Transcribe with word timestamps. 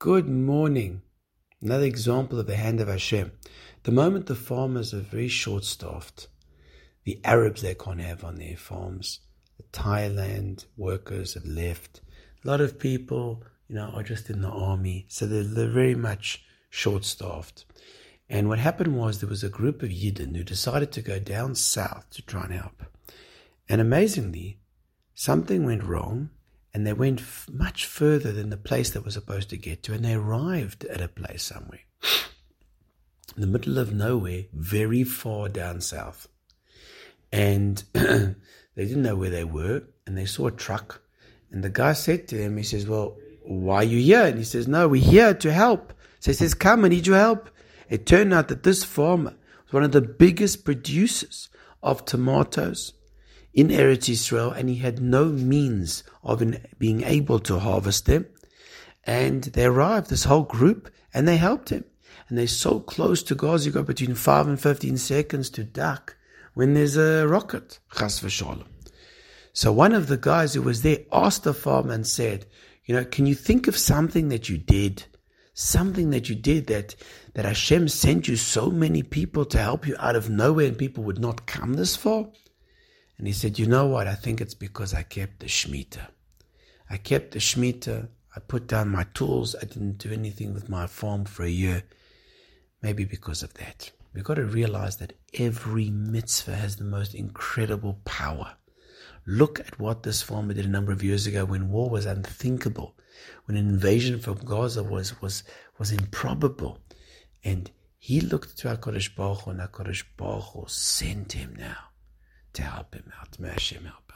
Good 0.00 0.28
morning. 0.28 1.02
Another 1.60 1.82
example 1.82 2.38
of 2.38 2.46
the 2.46 2.54
hand 2.54 2.80
of 2.80 2.86
Hashem. 2.86 3.32
The 3.82 3.90
moment 3.90 4.26
the 4.26 4.36
farmers 4.36 4.94
are 4.94 5.00
very 5.00 5.26
short 5.26 5.64
staffed, 5.64 6.28
the 7.02 7.20
Arabs 7.24 7.62
they 7.62 7.74
can't 7.74 8.00
have 8.00 8.22
on 8.22 8.36
their 8.36 8.56
farms, 8.56 9.18
the 9.56 9.64
Thailand 9.76 10.66
workers 10.76 11.34
have 11.34 11.46
left. 11.46 12.00
A 12.44 12.46
lot 12.46 12.60
of 12.60 12.78
people, 12.78 13.42
you 13.66 13.74
know, 13.74 13.90
are 13.92 14.04
just 14.04 14.30
in 14.30 14.40
the 14.40 14.48
army, 14.48 15.06
so 15.08 15.26
they're, 15.26 15.42
they're 15.42 15.68
very 15.68 15.96
much 15.96 16.44
short 16.70 17.04
staffed. 17.04 17.64
And 18.28 18.48
what 18.48 18.60
happened 18.60 18.96
was 18.96 19.18
there 19.18 19.28
was 19.28 19.42
a 19.42 19.48
group 19.48 19.82
of 19.82 19.90
Yidden 19.90 20.36
who 20.36 20.44
decided 20.44 20.92
to 20.92 21.02
go 21.02 21.18
down 21.18 21.56
south 21.56 22.08
to 22.10 22.22
try 22.22 22.44
and 22.44 22.52
help. 22.52 22.84
And 23.68 23.80
amazingly, 23.80 24.60
something 25.16 25.64
went 25.64 25.82
wrong 25.82 26.30
and 26.74 26.86
they 26.86 26.92
went 26.92 27.20
f- 27.20 27.48
much 27.50 27.86
further 27.86 28.32
than 28.32 28.50
the 28.50 28.56
place 28.56 28.90
they 28.90 29.00
were 29.00 29.10
supposed 29.10 29.50
to 29.50 29.56
get 29.56 29.82
to, 29.84 29.94
and 29.94 30.04
they 30.04 30.14
arrived 30.14 30.84
at 30.84 31.00
a 31.00 31.08
place 31.08 31.42
somewhere 31.42 31.80
in 33.38 33.42
the 33.42 33.46
middle 33.46 33.78
of 33.78 33.92
nowhere, 33.92 34.44
very 34.52 35.04
far 35.04 35.48
down 35.48 35.80
south. 35.80 36.26
And 37.30 37.82
they 37.92 38.34
didn't 38.74 39.02
know 39.02 39.14
where 39.14 39.30
they 39.30 39.44
were, 39.44 39.84
and 40.06 40.18
they 40.18 40.24
saw 40.24 40.48
a 40.48 40.50
truck. 40.52 41.02
And 41.52 41.62
the 41.62 41.70
guy 41.70 41.92
said 41.92 42.26
to 42.28 42.36
them, 42.36 42.56
he 42.56 42.64
says, 42.64 42.88
Well, 42.88 43.16
why 43.44 43.76
are 43.76 43.84
you 43.84 44.00
here? 44.00 44.24
And 44.24 44.38
he 44.38 44.44
says, 44.44 44.66
No, 44.66 44.88
we're 44.88 45.02
here 45.02 45.34
to 45.34 45.52
help. 45.52 45.92
So 46.18 46.32
he 46.32 46.34
says, 46.34 46.54
Come, 46.54 46.84
I 46.84 46.88
need 46.88 47.06
your 47.06 47.16
help. 47.16 47.48
It 47.88 48.06
turned 48.06 48.34
out 48.34 48.48
that 48.48 48.64
this 48.64 48.82
farmer 48.82 49.34
was 49.64 49.72
one 49.72 49.84
of 49.84 49.92
the 49.92 50.00
biggest 50.00 50.64
producers 50.64 51.48
of 51.80 52.04
tomatoes 52.04 52.92
in 53.58 53.70
Eretz 53.70 54.08
Israel, 54.08 54.52
and 54.52 54.68
he 54.68 54.76
had 54.76 55.00
no 55.00 55.24
means 55.24 56.04
of 56.22 56.40
being 56.78 57.02
able 57.02 57.40
to 57.40 57.58
harvest 57.58 58.06
them. 58.06 58.24
And 59.02 59.42
they 59.42 59.64
arrived, 59.64 60.10
this 60.10 60.22
whole 60.22 60.44
group, 60.44 60.88
and 61.12 61.26
they 61.26 61.38
helped 61.38 61.70
him. 61.70 61.84
And 62.28 62.38
they're 62.38 62.46
so 62.46 62.78
close 62.78 63.20
to 63.24 63.34
Gaza, 63.34 63.66
you 63.66 63.72
got 63.72 63.86
between 63.86 64.14
5 64.14 64.46
and 64.46 64.60
15 64.60 64.96
seconds 64.96 65.50
to 65.50 65.64
duck 65.64 66.16
when 66.54 66.74
there's 66.74 66.96
a 66.96 67.26
rocket. 67.26 67.80
Chas 67.98 68.20
v'shalom. 68.20 68.68
So 69.52 69.72
one 69.72 69.92
of 69.92 70.06
the 70.06 70.18
guys 70.18 70.54
who 70.54 70.62
was 70.62 70.82
there 70.82 71.00
asked 71.12 71.42
the 71.42 71.52
farmer 71.52 71.94
and 71.94 72.06
said, 72.06 72.46
you 72.84 72.94
know, 72.94 73.04
can 73.04 73.26
you 73.26 73.34
think 73.34 73.66
of 73.66 73.76
something 73.76 74.28
that 74.28 74.48
you 74.48 74.58
did? 74.58 75.04
Something 75.54 76.10
that 76.10 76.28
you 76.28 76.36
did 76.36 76.68
that, 76.68 76.94
that 77.34 77.44
Hashem 77.44 77.88
sent 77.88 78.28
you 78.28 78.36
so 78.36 78.70
many 78.70 79.02
people 79.02 79.44
to 79.46 79.58
help 79.58 79.84
you 79.84 79.96
out 79.98 80.14
of 80.14 80.30
nowhere 80.30 80.68
and 80.68 80.78
people 80.78 81.02
would 81.02 81.18
not 81.18 81.48
come 81.48 81.74
this 81.74 81.96
far? 81.96 82.28
And 83.18 83.26
he 83.26 83.32
said, 83.32 83.58
You 83.58 83.66
know 83.66 83.86
what? 83.86 84.06
I 84.06 84.14
think 84.14 84.40
it's 84.40 84.54
because 84.54 84.94
I 84.94 85.02
kept 85.02 85.40
the 85.40 85.46
Shemitah. 85.46 86.08
I 86.88 86.96
kept 86.96 87.32
the 87.32 87.40
Shemitah. 87.40 88.08
I 88.34 88.40
put 88.40 88.68
down 88.68 88.90
my 88.90 89.04
tools. 89.12 89.56
I 89.56 89.64
didn't 89.64 89.98
do 89.98 90.12
anything 90.12 90.54
with 90.54 90.68
my 90.68 90.86
farm 90.86 91.24
for 91.24 91.42
a 91.42 91.50
year. 91.50 91.82
Maybe 92.80 93.04
because 93.04 93.42
of 93.42 93.54
that. 93.54 93.90
We've 94.14 94.24
got 94.24 94.34
to 94.34 94.44
realize 94.44 94.98
that 94.98 95.14
every 95.34 95.90
mitzvah 95.90 96.54
has 96.54 96.76
the 96.76 96.84
most 96.84 97.14
incredible 97.14 98.00
power. 98.04 98.54
Look 99.26 99.60
at 99.60 99.78
what 99.78 100.04
this 100.04 100.22
farmer 100.22 100.54
did 100.54 100.64
a 100.64 100.68
number 100.68 100.92
of 100.92 101.02
years 101.02 101.26
ago 101.26 101.44
when 101.44 101.70
war 101.70 101.90
was 101.90 102.06
unthinkable, 102.06 102.94
when 103.44 103.56
an 103.56 103.68
invasion 103.68 104.20
from 104.20 104.36
Gaza 104.36 104.82
was, 104.82 105.20
was, 105.20 105.42
was 105.78 105.90
improbable. 105.90 106.78
And 107.44 107.70
he 107.98 108.20
looked 108.20 108.56
to 108.58 108.68
HaKadosh 108.68 109.14
Baruch 109.16 109.40
Hu 109.40 109.50
and 109.50 109.60
HaKadosh 109.60 110.04
Baruch 110.16 110.44
Hu 110.54 110.64
sent 110.68 111.32
him 111.32 111.56
now 111.58 111.87
to 112.58 112.64
help 112.64 112.92
him 112.92 113.12
out. 113.20 113.38
May 113.38 113.50
Hashem 113.50 113.84
help. 113.84 114.12